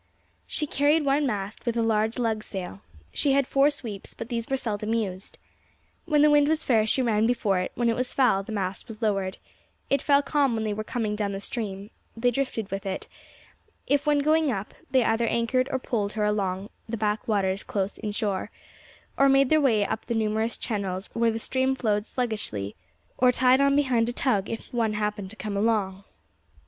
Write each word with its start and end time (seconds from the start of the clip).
She 0.47 0.65
carried 0.65 1.05
one 1.05 1.27
mast, 1.27 1.63
with 1.63 1.77
a 1.77 1.83
large 1.83 2.17
lug 2.17 2.41
sail. 2.43 2.81
She 3.13 3.33
had 3.33 3.45
four 3.45 3.69
sweeps, 3.69 4.15
but 4.15 4.29
these 4.29 4.49
were 4.49 4.57
seldom 4.57 4.95
used. 4.95 5.37
When 6.05 6.23
the 6.23 6.31
wind 6.31 6.47
was 6.47 6.63
fair 6.63 6.87
she 6.87 7.03
ran 7.03 7.27
before 7.27 7.59
it, 7.59 7.71
when 7.75 7.87
it 7.87 7.95
was 7.95 8.11
foul 8.11 8.41
the 8.41 8.51
mast 8.51 8.87
was 8.87 8.99
lowered; 9.03 9.35
if 9.91 10.01
it 10.01 10.01
fell 10.01 10.23
calm 10.23 10.55
when 10.55 10.63
they 10.63 10.73
were 10.73 10.83
coming 10.83 11.15
down 11.15 11.33
the 11.33 11.39
stream 11.39 11.91
they 12.17 12.31
drifted 12.31 12.71
with 12.71 12.83
it, 12.83 13.07
if 13.85 14.07
when 14.07 14.23
going 14.23 14.51
up, 14.51 14.73
they 14.89 15.03
either 15.03 15.27
anchored 15.27 15.69
or 15.71 15.77
poled 15.77 16.13
her 16.13 16.25
along 16.25 16.61
in 16.61 16.69
the 16.89 16.97
back 16.97 17.27
waters 17.27 17.61
close 17.61 17.99
inshore, 17.99 18.49
or 19.17 19.29
made 19.29 19.51
their 19.51 19.61
way 19.61 19.85
up 19.85 20.05
the 20.07 20.15
numerous 20.15 20.57
channels 20.57 21.11
where 21.13 21.29
the 21.29 21.37
stream 21.37 21.75
flowed 21.75 22.07
sluggishly, 22.07 22.75
or 23.19 23.31
tied 23.31 23.61
on 23.61 23.75
behind 23.75 24.09
a 24.09 24.13
tug 24.13 24.49
if 24.49 24.73
one 24.73 24.93
happened 24.93 25.29
to 25.29 25.35
come 25.35 25.55
along. 25.55 26.03